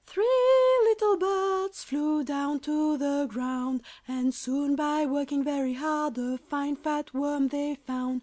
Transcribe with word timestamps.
Three 0.07 0.25
little 0.85 1.15
birds 1.15 1.83
Flew 1.83 2.23
down 2.23 2.59
to 2.61 2.97
the 2.97 3.27
ground, 3.29 3.83
And 4.07 4.33
soon, 4.33 4.75
by 4.75 5.05
working 5.05 5.43
very 5.43 5.73
hard, 5.75 6.17
A 6.17 6.39
fine 6.39 6.75
fat 6.75 7.13
worm 7.13 7.49
they 7.49 7.75
found. 7.85 8.19